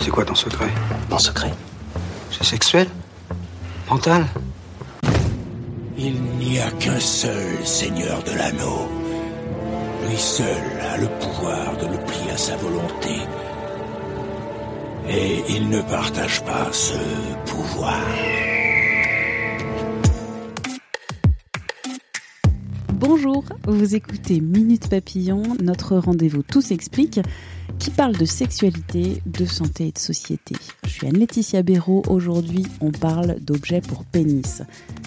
C'est 0.00 0.10
quoi 0.10 0.24
ton 0.24 0.34
secret 0.34 0.68
Mon 1.10 1.18
secret 1.18 1.52
C'est 2.30 2.44
sexuel 2.44 2.88
Mental 3.88 4.24
Il 5.98 6.20
n'y 6.38 6.58
a 6.58 6.70
qu'un 6.72 6.98
seul 6.98 7.64
seigneur 7.64 8.22
de 8.22 8.32
l'anneau. 8.32 8.88
Lui 10.08 10.16
seul 10.16 10.46
a 10.92 10.96
le 10.96 11.06
pouvoir 11.06 11.76
de 11.76 11.86
le 11.86 11.98
plier 11.98 12.30
à 12.32 12.36
sa 12.38 12.56
volonté. 12.56 13.16
Et 15.08 15.44
il 15.50 15.68
ne 15.68 15.82
partage 15.82 16.42
pas 16.44 16.68
ce 16.72 16.94
pouvoir. 17.50 18.00
Bonjour, 23.00 23.44
vous 23.66 23.94
écoutez 23.94 24.42
Minute 24.42 24.90
Papillon, 24.90 25.42
notre 25.62 25.96
rendez-vous 25.96 26.42
Tout 26.42 26.60
s'explique, 26.60 27.18
qui 27.78 27.90
parle 27.90 28.14
de 28.14 28.26
sexualité, 28.26 29.22
de 29.24 29.46
santé 29.46 29.86
et 29.86 29.92
de 29.92 29.98
société. 29.98 30.54
Je 30.84 30.90
suis 30.90 31.06
Anne-Laetitia 31.06 31.62
Béraud, 31.62 32.02
aujourd'hui 32.08 32.66
on 32.82 32.90
parle 32.90 33.40
d'objets 33.40 33.80
pour 33.80 34.04
pénis, 34.04 34.60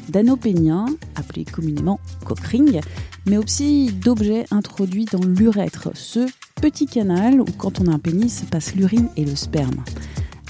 d'anneaux 0.09 0.37
péniens, 0.37 0.87
appelés 1.13 1.45
communément 1.45 1.99
cockring, 2.25 2.81
mais 3.27 3.37
aussi 3.37 3.93
d'objets 3.93 4.47
introduits 4.49 5.05
dans 5.05 5.23
l'urètre, 5.23 5.89
ce 5.93 6.25
petit 6.59 6.87
canal 6.87 7.41
où 7.41 7.45
quand 7.59 7.79
on 7.79 7.85
a 7.85 7.93
un 7.93 7.99
pénis 7.99 8.43
passe 8.49 8.73
l'urine 8.73 9.09
et 9.17 9.23
le 9.23 9.35
sperme. 9.35 9.83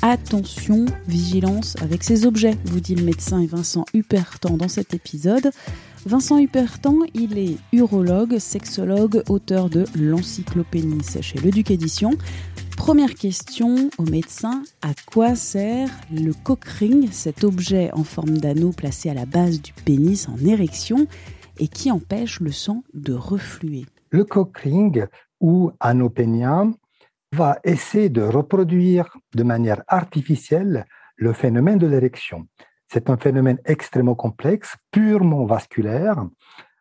Attention, 0.01 0.85
vigilance 1.07 1.75
avec 1.81 2.05
ces 2.05 2.25
objets, 2.25 2.57
vous 2.65 2.79
dit 2.79 2.95
le 2.95 3.03
médecin 3.03 3.39
et 3.41 3.47
Vincent 3.47 3.85
Hupertan 3.93 4.55
dans 4.55 4.69
cet 4.69 4.93
épisode. 4.93 5.51
Vincent 6.05 6.37
Hupertan, 6.37 6.97
il 7.13 7.37
est 7.37 7.57
urologue, 7.71 8.37
sexologue, 8.37 9.23
auteur 9.29 9.69
de 9.69 9.85
L'Encyclopénis 9.95 11.21
chez 11.21 11.39
Le 11.39 11.49
Duc 11.49 11.71
Édition. 11.71 12.11
Première 12.75 13.13
question 13.13 13.89
au 13.97 14.03
médecin, 14.03 14.63
à 14.81 14.89
quoi 15.05 15.35
sert 15.35 15.89
le 16.11 16.33
cock 16.33 16.65
ring, 16.65 17.09
cet 17.11 17.45
objet 17.45 17.89
en 17.93 18.03
forme 18.03 18.37
d'anneau 18.37 18.71
placé 18.71 19.09
à 19.09 19.13
la 19.13 19.25
base 19.25 19.61
du 19.61 19.71
pénis 19.71 20.27
en 20.27 20.37
érection 20.45 21.07
et 21.57 21.69
qui 21.69 21.89
empêche 21.89 22.41
le 22.41 22.51
sang 22.51 22.83
de 22.93 23.13
refluer? 23.13 23.85
Le 24.09 24.25
cock 24.25 24.57
ring 24.57 25.07
ou 25.39 25.71
anneau 25.79 26.09
pénien 26.09 26.73
va 27.31 27.59
essayer 27.63 28.09
de 28.09 28.21
reproduire 28.21 29.17
de 29.35 29.43
manière 29.43 29.83
artificielle 29.87 30.85
le 31.15 31.31
phénomène 31.31 31.79
de 31.79 31.87
l'érection. 31.87 32.45
C'est 32.93 33.09
un 33.09 33.17
phénomène 33.17 33.57
extrêmement 33.65 34.13
complexe, 34.13 34.75
purement 34.91 35.45
vasculaire. 35.45 36.27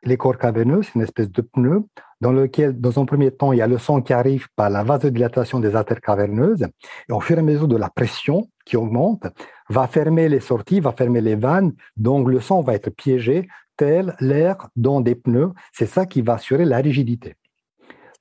Les 0.02 0.18
corps 0.18 0.36
caverneux, 0.36 0.82
c'est 0.82 0.94
une 0.96 1.00
espèce 1.00 1.32
de 1.32 1.40
pneu 1.40 1.86
dans 2.20 2.32
lequel, 2.32 2.78
dans 2.78 3.00
un 3.00 3.06
premier 3.06 3.30
temps, 3.30 3.52
il 3.52 3.60
y 3.60 3.62
a 3.62 3.66
le 3.66 3.78
sang 3.78 4.02
qui 4.02 4.12
arrive 4.12 4.46
par 4.54 4.68
la 4.68 4.82
vasodilatation 4.82 5.58
des 5.58 5.74
artères 5.74 6.02
caverneuses. 6.02 6.66
Et 7.08 7.12
au 7.12 7.20
fur 7.20 7.38
et 7.38 7.40
à 7.40 7.42
mesure 7.42 7.66
de 7.66 7.78
la 7.78 7.88
pression 7.88 8.46
qui 8.66 8.76
augmente, 8.76 9.26
va 9.70 9.86
fermer 9.86 10.28
les 10.28 10.40
sorties, 10.40 10.80
va 10.80 10.92
fermer 10.92 11.22
les 11.22 11.34
vannes. 11.34 11.72
Donc, 11.96 12.28
le 12.28 12.40
sang 12.40 12.60
va 12.60 12.74
être 12.74 12.90
piégé, 12.90 13.48
tel 13.78 14.14
l'air 14.20 14.68
dans 14.76 15.00
des 15.00 15.14
pneus. 15.14 15.52
C'est 15.72 15.86
ça 15.86 16.04
qui 16.04 16.20
va 16.20 16.34
assurer 16.34 16.66
la 16.66 16.76
rigidité. 16.76 17.36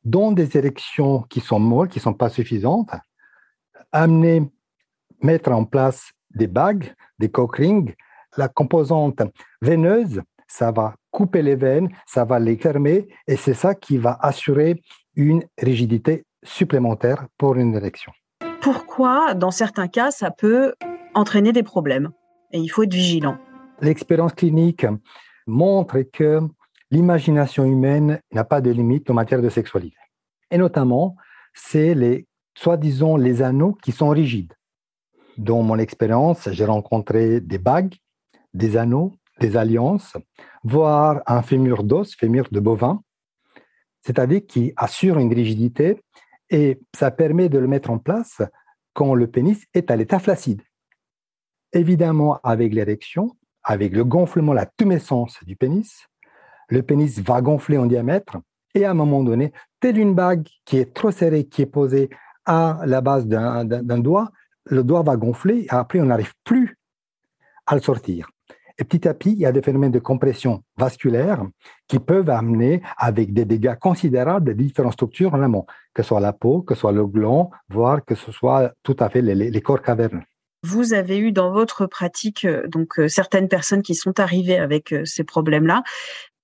Dans 0.06 0.32
des 0.32 0.56
érections 0.56 1.24
qui 1.24 1.42
sont 1.42 1.60
molles, 1.60 1.90
qui 1.90 2.00
ne 2.00 2.04
sont 2.04 2.14
pas 2.14 2.30
suffisantes, 2.30 2.92
amener, 3.92 4.50
mettre 5.22 5.52
en 5.52 5.66
place 5.66 6.14
des 6.36 6.48
bagues, 6.48 6.94
des 7.20 7.30
cock 7.30 7.58
rings, 7.58 7.94
la 8.38 8.48
composante 8.48 9.22
veineuse, 9.62 10.22
ça 10.48 10.72
va 10.72 10.96
couper 11.12 11.42
les 11.42 11.56
veines, 11.56 11.90
ça 12.06 12.26
va 12.26 12.40
les 12.40 12.58
fermer, 12.58 13.08
et 13.28 13.36
c'est 13.36 13.54
ça 13.54 13.76
qui 13.76 13.98
va 13.98 14.18
assurer 14.22 14.82
une 15.16 15.44
rigidité 15.58 16.26
supplémentaire 16.44 17.28
pour 17.38 17.56
une 17.56 17.76
érection. 17.76 18.12
Pourquoi, 18.62 19.34
dans 19.34 19.52
certains 19.52 19.88
cas, 19.88 20.12
ça 20.12 20.32
peut 20.32 20.74
entraîner 21.14 21.52
des 21.52 21.64
problèmes? 21.64 22.12
Et 22.52 22.60
il 22.60 22.68
faut 22.68 22.84
être 22.84 22.94
vigilant. 22.94 23.38
L'expérience 23.82 24.34
clinique 24.34 24.86
montre 25.48 26.02
que 26.02 26.42
l'imagination 26.92 27.66
humaine 27.66 28.22
n'a 28.32 28.44
pas 28.44 28.62
de 28.62 28.70
limite 28.70 29.10
en 29.10 29.14
matière 29.14 29.42
de 29.42 29.50
sexualité. 29.50 29.98
Et 30.52 30.58
notamment, 30.58 31.16
c'est 31.54 31.96
les, 31.96 32.28
soi-disant, 32.56 33.18
les 33.18 33.42
anneaux 33.42 33.78
qui 33.82 33.92
sont 33.92 34.10
rigides. 34.10 34.54
Dans 35.38 35.62
mon 35.64 35.78
expérience, 35.78 36.50
j'ai 36.52 36.66
rencontré 36.66 37.40
des 37.40 37.58
bagues, 37.58 37.96
des 38.54 38.78
anneaux, 38.78 39.14
des 39.40 39.58
alliances, 39.58 40.18
voire 40.64 41.22
un 41.26 41.42
fémur 41.42 41.84
d'os, 41.84 42.16
fémur 42.16 42.48
de 42.52 42.60
bovin, 42.60 43.02
c'est-à-dire 44.02 44.42
qui 44.48 44.74
assure 44.76 45.18
une 45.20 45.34
rigidité 45.34 46.02
et 46.50 46.80
ça 46.94 47.12
permet 47.12 47.50
de 47.50 47.60
le 47.60 47.68
mettre 47.68 47.90
en 47.90 47.98
place 47.98 48.42
quand 48.94 49.14
le 49.14 49.28
pénis 49.28 49.64
est 49.74 49.90
à 49.90 49.96
l'état 49.96 50.20
flaccide. 50.20 50.62
Évidemment, 51.72 52.40
avec 52.44 52.74
l'érection, 52.74 53.38
avec 53.64 53.94
le 53.94 54.04
gonflement, 54.04 54.54
la 54.54 54.66
tumescence 54.66 55.38
du 55.44 55.56
pénis, 55.56 56.08
le 56.68 56.84
pénis 56.84 57.20
va 57.20 57.42
gonfler 57.42 57.78
en 57.78 57.86
diamètre 57.86 58.38
et 58.74 58.86
à 58.86 58.92
un 58.92 58.94
moment 58.94 59.24
donné, 59.24 59.54
telle 59.80 59.98
une 59.98 60.14
bague 60.14 60.48
qui 60.66 60.78
est 60.78 60.94
trop 60.94 61.12
serrée, 61.12 61.46
qui 61.46 61.62
est 61.62 61.68
posée 61.68 62.10
à 62.46 62.82
la 62.86 63.02
base 63.02 63.28
d'un 63.28 64.00
doigt, 64.00 64.32
le 64.66 64.84
doigt 64.84 65.04
va 65.04 65.18
gonfler 65.18 65.66
et 65.66 65.70
après 65.70 66.00
on 66.00 66.06
n'arrive 66.06 66.34
plus 66.44 66.78
à 67.66 67.76
le 67.76 67.82
sortir. 67.82 68.30
Et 68.78 68.84
petit 68.84 69.08
à 69.08 69.14
petit, 69.14 69.34
il 69.34 69.38
y 69.38 69.46
a 69.46 69.52
des 69.52 69.62
phénomènes 69.62 69.92
de 69.92 70.00
compression 70.00 70.64
vasculaire 70.78 71.44
qui 71.88 72.00
peuvent 72.00 72.30
amener 72.30 72.82
avec 72.98 73.34
des 73.34 73.46
dégâts 73.46 73.76
considérables 73.76 74.48
de 74.48 74.54
différentes 74.54 74.94
structures 74.94 75.34
en 75.34 75.42
amont, 75.42 75.66
que 75.94 76.02
ce 76.02 76.10
soit 76.10 76.20
la 76.20 76.34
peau, 76.34 76.62
que 76.62 76.74
ce 76.74 76.82
soit 76.82 76.92
le 76.92 77.06
gland, 77.06 77.52
voire 77.70 78.04
que 78.04 78.16
ce 78.16 78.32
soit 78.32 78.74
tout 78.82 78.96
à 79.00 79.10
fait 79.10 79.22
les, 79.22 79.36
les 79.36 79.62
corps 79.62 79.82
caverneux. 79.82 80.24
Vous 80.64 80.94
avez 80.94 81.18
eu 81.18 81.32
dans 81.32 81.52
votre 81.52 81.86
pratique 81.86 82.48
donc 82.68 83.00
certaines 83.08 83.48
personnes 83.48 83.82
qui 83.82 83.96
sont 83.96 84.20
arrivées 84.20 84.58
avec 84.58 84.96
ces 85.06 85.24
problèmes-là. 85.24 85.84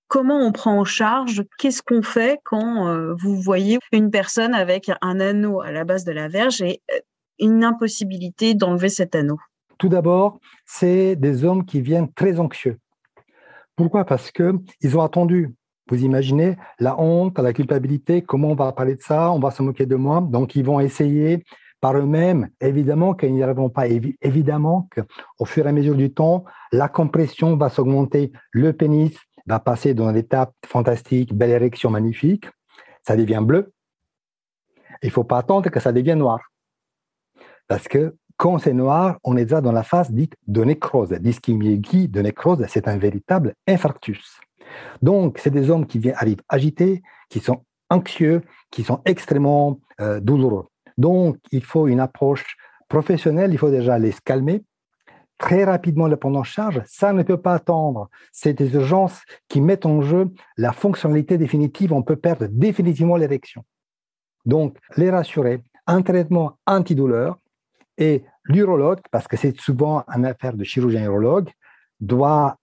Comment 0.08 0.40
on 0.40 0.52
prend 0.52 0.80
en 0.80 0.86
charge? 0.86 1.44
Qu'est-ce 1.58 1.84
qu'on 1.84 2.02
fait 2.02 2.40
quand 2.44 3.14
vous 3.16 3.36
voyez 3.42 3.78
une 3.92 4.10
personne 4.10 4.54
avec 4.54 4.90
un 5.02 5.20
anneau 5.20 5.62
à 5.62 5.72
la 5.72 5.84
base 5.84 6.04
de 6.04 6.12
la 6.12 6.30
verge 6.30 6.62
et 6.62 6.82
une 7.40 7.64
impossibilité 7.64 8.54
d'enlever 8.54 8.90
cet 8.90 9.16
anneau 9.16 9.40
Tout 9.78 9.90
d'abord, 9.90 10.40
c'est 10.66 11.16
des 11.16 11.44
hommes 11.46 11.66
qui 11.66 11.82
viennent 11.82 12.12
très 12.14 12.40
anxieux. 12.40 12.78
Pourquoi? 13.76 14.06
Parce 14.06 14.32
que 14.32 14.54
ils 14.82 14.98
ont 14.98 15.02
attendu. 15.02 15.54
Vous 15.90 16.04
imaginez 16.04 16.58
la 16.80 17.00
honte, 17.00 17.40
la 17.40 17.54
culpabilité, 17.54 18.22
comment 18.22 18.50
on 18.50 18.56
va 18.56 18.72
parler 18.74 18.96
de 18.96 19.02
ça, 19.02 19.32
on 19.32 19.40
va 19.40 19.52
se 19.52 19.64
moquer 19.64 19.86
de 19.86 19.96
moi. 19.96 20.22
Donc 20.22 20.56
ils 20.56 20.66
vont 20.66 20.80
essayer 20.80 21.44
par 21.80 21.96
eux-mêmes, 21.96 22.50
évidemment 22.60 23.14
qu'ils 23.14 23.34
n'y 23.34 23.44
arriveront 23.44 23.70
pas. 23.70 23.88
Évidemment 23.88 24.90
qu'au 24.94 25.46
fur 25.46 25.66
et 25.66 25.70
à 25.70 25.72
mesure 25.72 25.96
du 25.96 26.12
temps, 26.12 26.44
la 26.72 26.90
compression 26.90 27.56
va 27.56 27.70
s'augmenter, 27.70 28.32
le 28.52 28.74
pénis 28.74 29.16
va 29.46 29.60
passer 29.60 29.94
dans 29.94 30.12
l'étape 30.12 30.54
fantastique, 30.66 31.34
belle 31.34 31.52
érection 31.52 31.90
magnifique, 31.90 32.48
ça 33.02 33.16
devient 33.16 33.42
bleu. 33.42 33.72
Il 35.04 35.08
ne 35.08 35.12
faut 35.12 35.24
pas 35.24 35.38
attendre 35.38 35.70
que 35.70 35.80
ça 35.80 35.92
devienne 35.92 36.20
noir. 36.20 36.42
Parce 37.68 37.88
que 37.88 38.16
quand 38.38 38.60
c'est 38.60 38.74
noir, 38.74 39.18
on 39.24 39.36
est 39.36 39.46
déjà 39.46 39.62
dans 39.62 39.72
la 39.72 39.84
phase 39.84 40.12
dite 40.12 40.36
de 40.48 40.64
nécrose. 40.64 41.10
D'ischémie 41.10 41.80
de 41.80 42.22
nécrose, 42.22 42.64
c'est 42.68 42.88
un 42.88 42.98
véritable 42.98 43.54
infarctus. 43.68 44.40
Donc, 45.02 45.40
c'est 45.40 45.50
des 45.50 45.70
hommes 45.70 45.88
qui 45.88 45.98
viennent, 45.98 46.16
arrivent 46.18 46.44
agités, 46.50 47.02
qui 47.30 47.40
sont 47.40 47.64
anxieux, 47.90 48.42
qui 48.70 48.84
sont 48.84 49.02
extrêmement 49.06 49.80
euh, 50.02 50.20
douloureux. 50.20 50.68
Donc, 50.98 51.38
il 51.52 51.64
faut 51.64 51.88
une 51.88 52.00
approche 52.00 52.58
professionnelle, 52.90 53.52
il 53.54 53.58
faut 53.58 53.72
déjà 53.72 53.98
les 53.98 54.14
calmer, 54.24 54.64
très 55.38 55.64
rapidement 55.64 56.08
les 56.08 56.16
prendre 56.16 56.40
en 56.40 56.44
charge. 56.44 56.82
Ça 56.86 57.14
ne 57.14 57.24
peut 57.24 57.42
pas 57.42 57.56
attendre. 57.56 58.10
C'est 58.32 58.54
des 58.54 58.74
urgences 58.74 59.22
qui 59.48 59.62
mettent 59.62 59.86
en 59.86 60.02
jeu 60.02 60.30
la 60.58 60.74
fonctionnalité 60.74 61.38
définitive. 61.38 61.94
On 61.94 62.04
peut 62.04 62.16
perdre 62.16 62.48
définitivement 62.50 63.18
l'érection. 63.18 63.64
Donc, 64.46 64.78
les 64.96 65.10
rassurer, 65.10 65.64
un 65.86 66.02
traitement 66.02 66.58
antidouleur, 66.66 67.38
et 67.98 68.24
l'urologue, 68.46 69.00
parce 69.12 69.28
que 69.28 69.38
c'est 69.38 69.60
souvent 69.60 70.04
une 70.08 70.26
affaire 70.26 70.56
de 70.56 70.64
chirurgien 70.64 71.06
urologue, 71.06 71.50
doit 72.00 72.58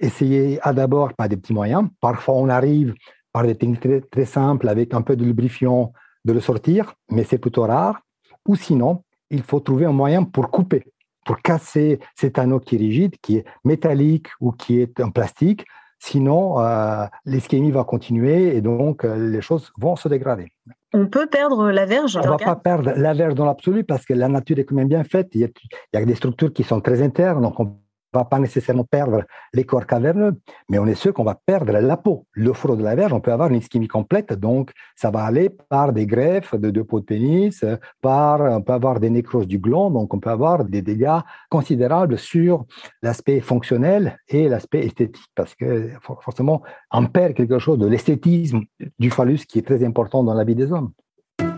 essayer 0.00 0.58
à 0.62 0.72
d'abord 0.72 1.14
par 1.14 1.28
des 1.28 1.36
petits 1.36 1.52
moyens. 1.52 1.88
Parfois, 2.00 2.34
on 2.34 2.48
arrive 2.48 2.94
par 3.32 3.44
des 3.44 3.54
techniques 3.54 3.80
très, 3.80 4.00
très 4.00 4.24
simples 4.24 4.68
avec 4.68 4.94
un 4.94 5.02
peu 5.02 5.16
de 5.16 5.24
lubrifiant 5.24 5.92
de 6.24 6.32
le 6.32 6.40
sortir, 6.40 6.94
mais 7.10 7.24
c'est 7.24 7.38
plutôt 7.38 7.62
rare. 7.62 8.00
Ou 8.46 8.56
sinon, 8.56 9.02
il 9.30 9.42
faut 9.42 9.60
trouver 9.60 9.86
un 9.86 9.92
moyen 9.92 10.24
pour 10.24 10.50
couper, 10.50 10.84
pour 11.24 11.40
casser 11.40 12.00
cet 12.14 12.38
anneau 12.38 12.60
qui 12.60 12.76
est 12.76 12.78
rigide, 12.78 13.16
qui 13.20 13.36
est 13.36 13.44
métallique 13.64 14.28
ou 14.40 14.52
qui 14.52 14.80
est 14.80 15.00
en 15.00 15.10
plastique. 15.10 15.64
Sinon, 16.06 16.60
euh, 16.60 17.06
l'ischémie 17.24 17.70
va 17.70 17.82
continuer 17.82 18.54
et 18.54 18.60
donc 18.60 19.06
euh, 19.06 19.16
les 19.16 19.40
choses 19.40 19.72
vont 19.78 19.96
se 19.96 20.06
dégrader. 20.06 20.52
On 20.92 21.06
peut 21.06 21.26
perdre 21.26 21.70
la 21.70 21.86
verge 21.86 22.18
On 22.18 22.20
ne 22.20 22.28
va 22.28 22.36
pas 22.36 22.56
perdre 22.56 22.92
la 22.94 23.14
verge 23.14 23.34
dans 23.34 23.46
l'absolu 23.46 23.84
parce 23.84 24.04
que 24.04 24.12
la 24.12 24.28
nature 24.28 24.58
est 24.58 24.64
quand 24.66 24.74
même 24.74 24.88
bien 24.88 25.02
faite. 25.02 25.28
Il 25.32 25.40
y, 25.40 25.44
a, 25.44 25.48
il 25.94 25.98
y 25.98 26.02
a 26.02 26.04
des 26.04 26.14
structures 26.14 26.52
qui 26.52 26.62
sont 26.62 26.82
très 26.82 27.00
internes, 27.00 27.40
donc 27.40 27.58
on 27.58 27.78
va 28.18 28.24
pas 28.24 28.38
nécessairement 28.38 28.84
perdre 28.84 29.24
les 29.52 29.64
corps 29.64 29.86
caverneux, 29.86 30.34
mais 30.68 30.78
on 30.78 30.86
est 30.86 30.94
sûr 30.94 31.12
qu'on 31.12 31.24
va 31.24 31.38
perdre 31.46 31.72
la 31.72 31.96
peau. 31.96 32.26
Le 32.32 32.52
front 32.52 32.76
de 32.76 32.82
la 32.82 32.94
verge, 32.94 33.12
on 33.12 33.20
peut 33.20 33.32
avoir 33.32 33.50
une 33.50 33.56
ischémie 33.56 33.88
complète, 33.88 34.32
donc 34.32 34.72
ça 34.96 35.10
va 35.10 35.24
aller 35.24 35.50
par 35.50 35.92
des 35.92 36.06
greffes 36.06 36.54
de 36.54 36.70
deux 36.70 36.84
peaux 36.84 37.00
de 37.00 37.04
pénis, 37.04 37.64
par, 38.00 38.40
on 38.40 38.62
peut 38.62 38.72
avoir 38.72 39.00
des 39.00 39.10
nécroses 39.10 39.46
du 39.46 39.58
gland, 39.58 39.90
donc 39.90 40.14
on 40.14 40.20
peut 40.20 40.30
avoir 40.30 40.64
des 40.64 40.82
dégâts 40.82 41.20
considérables 41.50 42.18
sur 42.18 42.64
l'aspect 43.02 43.40
fonctionnel 43.40 44.18
et 44.28 44.48
l'aspect 44.48 44.86
esthétique, 44.86 45.26
parce 45.34 45.54
que 45.54 45.90
forcément, 46.20 46.62
on 46.90 47.06
perd 47.06 47.34
quelque 47.34 47.58
chose 47.58 47.78
de 47.78 47.86
l'esthétisme 47.86 48.60
du 48.98 49.10
phallus 49.10 49.46
qui 49.46 49.58
est 49.58 49.66
très 49.66 49.84
important 49.84 50.22
dans 50.22 50.34
la 50.34 50.44
vie 50.44 50.54
des 50.54 50.72
hommes. 50.72 50.92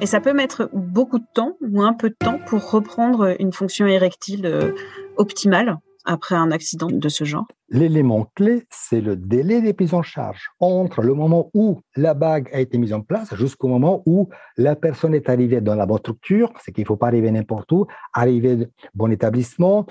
Et 0.00 0.06
ça 0.06 0.20
peut 0.20 0.32
mettre 0.32 0.68
beaucoup 0.72 1.18
de 1.18 1.24
temps 1.34 1.56
ou 1.60 1.82
un 1.82 1.94
peu 1.94 2.10
de 2.10 2.16
temps 2.18 2.38
pour 2.46 2.70
reprendre 2.70 3.34
une 3.38 3.52
fonction 3.52 3.86
érectile 3.86 4.44
euh, 4.46 4.72
optimale 5.16 5.78
après 6.06 6.34
un 6.34 6.50
accident 6.50 6.88
de 6.90 7.08
ce 7.08 7.24
genre 7.24 7.46
L'élément 7.68 8.30
clé, 8.34 8.64
c'est 8.70 9.00
le 9.00 9.16
délai 9.16 9.60
des 9.60 9.72
prises 9.72 9.94
en 9.94 10.02
charge 10.02 10.50
entre 10.60 11.02
le 11.02 11.14
moment 11.14 11.50
où 11.52 11.80
la 11.96 12.14
bague 12.14 12.48
a 12.52 12.60
été 12.60 12.78
mise 12.78 12.92
en 12.92 13.00
place 13.00 13.34
jusqu'au 13.34 13.68
moment 13.68 14.02
où 14.06 14.28
la 14.56 14.76
personne 14.76 15.14
est 15.14 15.28
arrivée 15.28 15.60
dans 15.60 15.74
la 15.74 15.84
bonne 15.84 15.98
structure, 15.98 16.52
c'est 16.62 16.72
qu'il 16.72 16.82
ne 16.82 16.86
faut 16.86 16.96
pas 16.96 17.08
arriver 17.08 17.30
n'importe 17.30 17.70
où, 17.72 17.86
arriver 18.14 18.56
dans 18.56 18.66
bon 18.94 19.12
établissement, 19.12 19.86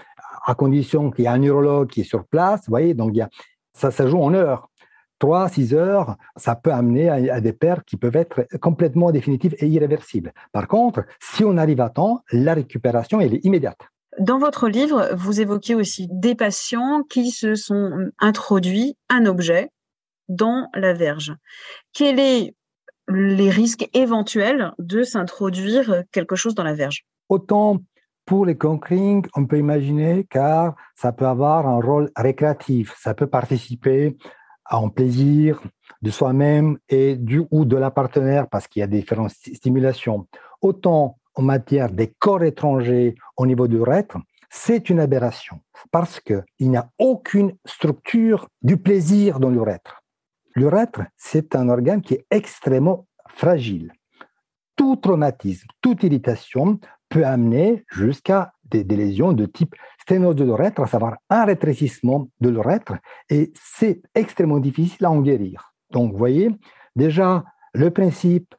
à 0.46 0.56
condition 0.56 1.12
qu'il 1.12 1.26
y 1.26 1.28
ait 1.28 1.32
un 1.32 1.38
neurologue 1.38 1.90
qui 1.90 2.02
est 2.02 2.06
sur 2.06 2.26
place, 2.26 2.62
vous 2.62 2.72
voyez, 2.72 2.94
donc 2.94 3.12
il 3.14 3.18
y 3.18 3.22
a, 3.22 3.30
ça, 3.74 3.92
ça 3.92 4.08
joue 4.08 4.20
en 4.20 4.34
heures. 4.34 4.70
3, 5.20 5.50
6 5.50 5.74
heures, 5.74 6.18
ça 6.36 6.56
peut 6.56 6.74
amener 6.74 7.10
à, 7.10 7.40
des 7.40 7.54
pertes 7.54 7.86
qui 7.86 7.96
peuvent 7.96 8.16
être 8.16 8.48
complètement 8.60 9.12
définitives 9.12 9.56
et 9.60 9.68
irréversibles. 9.68 10.34
Par 10.52 10.68
contre, 10.68 11.06
si 11.22 11.46
on 11.46 11.58
arrive 11.58 11.80
à 11.80 11.90
temps, 11.90 12.22
la 12.32 12.54
récupération, 12.54 13.22
elle 13.22 13.34
est 13.34 13.46
immédiate. 13.46 13.80
Dans 14.20 14.38
votre 14.40 14.70
livre, 14.70 15.10
vous 15.14 15.42
évoquez 15.42 15.76
aussi 15.76 16.08
des 16.10 16.36
patients 16.36 17.04
qui 17.04 17.32
se 17.32 17.56
sont 17.56 18.12
introduits 18.20 18.98
un 19.10 19.26
objet 19.26 19.70
dans 20.30 20.70
la 20.74 20.94
verge. 20.94 21.34
Quels 21.94 22.18
sont 22.18 22.52
les 23.10 23.50
risques 23.50 23.88
éventuels 23.94 24.72
de 24.80 25.04
s'introduire 25.04 26.04
quelque 26.12 26.36
chose 26.36 26.56
dans 26.56 26.64
la 26.64 26.74
verge? 26.74 27.06
Autant 27.30 27.80
pour 28.26 28.46
les 28.46 28.58
conquering, 28.58 29.26
on 29.36 29.46
peut 29.46 29.60
imaginer 29.60 30.26
car 30.30 30.76
ça 30.96 31.12
peut 31.12 31.28
avoir 31.28 31.68
un 31.68 31.80
rôle 31.80 32.10
récréatif, 32.16 32.96
ça 32.98 33.14
peut 33.14 33.28
participer 33.28 34.18
à 34.66 34.78
un 34.78 34.90
plaisir 34.90 35.62
de 36.02 36.10
soi-même 36.10 36.78
et 36.90 37.16
du 37.16 37.44
ou 37.52 37.66
de 37.66 37.78
la 37.78 37.92
partenaire 37.92 38.48
parce 38.50 38.68
qu'il 38.68 38.80
y 38.80 38.84
a 38.84 38.88
différentes 38.88 39.32
stimulations. 39.32 40.28
Autant 40.62 41.20
en 41.36 41.42
matière 41.42 41.92
des 41.92 42.14
corps 42.20 42.44
étrangers 42.44 43.16
au 43.38 43.46
niveau 43.46 43.68
du 43.68 43.76
l'urètre, 43.76 44.18
c'est 44.50 44.90
une 44.90 45.00
aberration 45.00 45.60
parce 45.92 46.20
qu'il 46.20 46.44
n'y 46.60 46.78
a 46.78 46.90
aucune 46.98 47.56
structure 47.66 48.48
du 48.62 48.78
plaisir 48.78 49.40
dans 49.40 49.50
l'urètre. 49.50 50.02
L'urètre, 50.56 51.02
c'est 51.18 51.56
un 51.56 51.68
organe 51.68 52.02
qui 52.02 52.14
est 52.14 52.26
extrêmement 52.32 53.08
fragile. 53.28 53.92
Tout 54.78 54.96
traumatisme, 54.96 55.68
toute 55.82 56.04
irritation 56.04 56.80
peut 57.10 57.26
amener 57.26 57.84
jusqu'à 57.92 58.54
des, 58.64 58.84
lésions 58.84 59.34
de 59.34 59.46
type 59.46 59.76
sténose 60.00 60.36
de 60.36 60.44
l'urètre, 60.44 60.82
à 60.82 60.88
savoir 60.88 61.18
un 61.30 61.46
rétrécissement 61.46 62.30
de 62.40 62.50
l'urètre, 62.50 62.94
et 63.30 63.52
c'est 63.56 64.02
extrêmement 64.16 64.60
difficile 64.60 65.06
à 65.06 65.12
en 65.12 65.22
guérir. 65.22 65.74
Donc, 65.92 66.12
vous 66.12 66.18
voyez, 66.18 66.50
déjà, 66.96 67.44
le 67.74 67.92
principe 67.92 68.56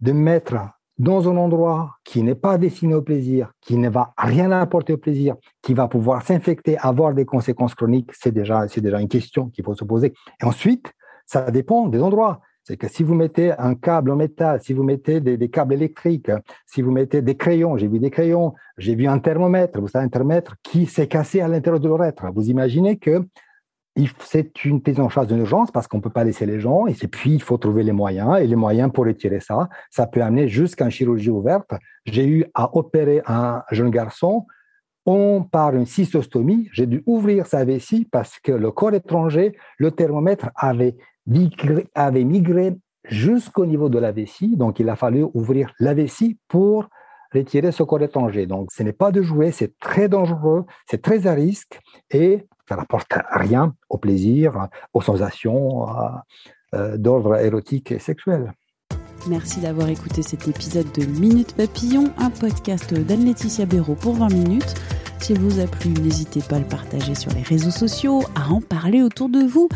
de 0.00 0.12
mettre 0.12 0.56
dans 1.00 1.30
un 1.30 1.36
endroit 1.38 1.96
qui 2.04 2.22
n'est 2.22 2.34
pas 2.34 2.58
destiné 2.58 2.94
au 2.94 3.00
plaisir, 3.00 3.52
qui 3.62 3.78
ne 3.78 3.88
va 3.88 4.12
rien 4.18 4.50
apporter 4.52 4.92
au 4.92 4.98
plaisir, 4.98 5.34
qui 5.62 5.72
va 5.72 5.88
pouvoir 5.88 6.22
s'infecter, 6.22 6.76
avoir 6.76 7.14
des 7.14 7.24
conséquences 7.24 7.74
chroniques, 7.74 8.10
c'est 8.12 8.32
déjà, 8.32 8.66
déjà 8.66 9.00
une 9.00 9.08
question 9.08 9.48
qu'il 9.48 9.64
faut 9.64 9.72
se 9.72 9.84
poser. 9.84 10.12
Et 10.42 10.44
ensuite, 10.44 10.92
ça 11.24 11.50
dépend 11.50 11.88
des 11.88 12.02
endroits. 12.02 12.40
C'est 12.64 12.76
que 12.76 12.86
si 12.86 13.02
vous 13.02 13.14
mettez 13.14 13.52
un 13.52 13.74
câble 13.76 14.10
en 14.10 14.16
métal, 14.16 14.60
si 14.62 14.74
vous 14.74 14.82
mettez 14.82 15.20
des, 15.22 15.48
câbles 15.48 15.72
électriques, 15.72 16.30
si 16.66 16.82
vous 16.82 16.90
mettez 16.90 17.22
des 17.22 17.34
crayons, 17.34 17.78
j'ai 17.78 17.88
vu 17.88 17.98
des 17.98 18.10
crayons, 18.10 18.52
j'ai 18.76 18.94
vu 18.94 19.06
un 19.06 19.20
thermomètre, 19.20 19.80
vous 19.80 19.88
savez, 19.88 20.04
un 20.04 20.08
thermomètre 20.08 20.56
qui 20.62 20.84
s'est 20.84 21.08
cassé 21.08 21.40
à 21.40 21.48
l'intérieur 21.48 21.80
de 21.80 21.88
l'urètre. 21.88 22.26
Vous 22.34 22.50
imaginez 22.50 22.98
que 22.98 23.24
c'est 24.20 24.64
une 24.64 24.80
prise 24.80 25.00
en 25.00 25.08
charge 25.08 25.26
d'urgence 25.28 25.70
parce 25.70 25.86
qu'on 25.86 25.98
ne 25.98 26.02
peut 26.02 26.10
pas 26.10 26.24
laisser 26.24 26.46
les 26.46 26.60
gens, 26.60 26.86
et 26.86 26.94
puis 26.94 27.32
il 27.32 27.42
faut 27.42 27.58
trouver 27.58 27.82
les 27.82 27.92
moyens, 27.92 28.38
et 28.40 28.46
les 28.46 28.56
moyens 28.56 28.90
pour 28.92 29.04
retirer 29.04 29.40
ça, 29.40 29.68
ça 29.90 30.06
peut 30.06 30.22
amener 30.22 30.48
jusqu'à 30.48 30.84
une 30.84 30.90
chirurgie 30.90 31.30
ouverte. 31.30 31.72
J'ai 32.04 32.26
eu 32.26 32.44
à 32.54 32.76
opérer 32.76 33.20
un 33.26 33.62
jeune 33.70 33.90
garçon, 33.90 34.46
on 35.06 35.42
par 35.42 35.74
une 35.74 35.86
cystostomie, 35.86 36.68
j'ai 36.72 36.86
dû 36.86 37.02
ouvrir 37.06 37.46
sa 37.46 37.64
vessie 37.64 38.06
parce 38.10 38.38
que 38.38 38.52
le 38.52 38.70
corps 38.70 38.94
étranger, 38.94 39.56
le 39.78 39.90
thermomètre 39.90 40.50
avait 40.54 40.96
migré 41.26 42.76
jusqu'au 43.04 43.66
niveau 43.66 43.88
de 43.88 43.98
la 43.98 44.12
vessie, 44.12 44.56
donc 44.56 44.78
il 44.78 44.88
a 44.88 44.96
fallu 44.96 45.24
ouvrir 45.34 45.72
la 45.80 45.94
vessie 45.94 46.38
pour 46.48 46.88
retirer 47.32 47.72
ce 47.72 47.82
corps 47.82 48.02
étranger. 48.02 48.46
Donc 48.46 48.70
ce 48.72 48.82
n'est 48.82 48.92
pas 48.92 49.10
de 49.12 49.22
jouer, 49.22 49.52
c'est 49.52 49.78
très 49.78 50.08
dangereux, 50.08 50.64
c'est 50.88 51.02
très 51.02 51.26
à 51.26 51.34
risque, 51.34 51.80
et 52.10 52.46
ça 52.68 52.76
n'apporte 52.76 53.12
rien 53.30 53.74
au 53.88 53.98
plaisir, 53.98 54.68
aux 54.94 55.02
sensations 55.02 55.86
euh, 56.74 56.96
d'ordre 56.96 57.36
érotique 57.36 57.92
et 57.92 57.98
sexuel. 57.98 58.52
Merci 59.28 59.60
d'avoir 59.60 59.88
écouté 59.88 60.22
cet 60.22 60.48
épisode 60.48 60.90
de 60.92 61.04
Minute 61.04 61.54
Papillon, 61.54 62.04
un 62.16 62.30
podcast 62.30 62.94
d'Anne-Laetitia 62.94 63.66
Béraud 63.66 63.94
pour 63.94 64.14
20 64.14 64.32
minutes. 64.32 64.74
S'il 65.20 65.38
vous 65.38 65.60
a 65.60 65.66
plu, 65.66 65.90
n'hésitez 65.90 66.40
pas 66.40 66.56
à 66.56 66.58
le 66.60 66.64
partager 66.64 67.14
sur 67.14 67.30
les 67.32 67.42
réseaux 67.42 67.70
sociaux, 67.70 68.22
à 68.34 68.48
en 68.50 68.62
parler 68.62 69.02
autour 69.02 69.28
de 69.28 69.40
vous, 69.40 69.68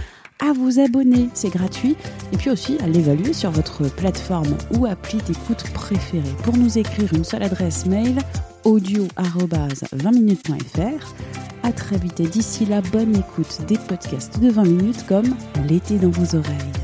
à 0.44 0.52
vous 0.52 0.78
abonner, 0.78 1.30
c'est 1.32 1.48
gratuit, 1.48 1.96
et 2.32 2.36
puis 2.36 2.50
aussi 2.50 2.76
à 2.82 2.86
l'évaluer 2.86 3.32
sur 3.32 3.50
votre 3.50 3.88
plateforme 3.94 4.54
ou 4.76 4.84
appli 4.86 5.18
d'écoute 5.18 5.64
préférée. 5.72 6.22
Pour 6.42 6.56
nous 6.56 6.78
écrire 6.78 7.12
une 7.14 7.24
seule 7.24 7.42
adresse 7.42 7.86
mail, 7.86 8.18
audio-20minutes.fr. 8.64 11.14
À 11.62 11.72
très 11.72 11.96
vite 11.96 12.20
et 12.20 12.26
d'ici 12.26 12.66
là, 12.66 12.82
bonne 12.92 13.16
écoute 13.16 13.62
des 13.66 13.78
podcasts 13.78 14.38
de 14.38 14.50
20 14.50 14.64
minutes 14.64 15.06
comme 15.06 15.34
L'été 15.66 15.96
dans 15.96 16.10
vos 16.10 16.36
oreilles. 16.36 16.83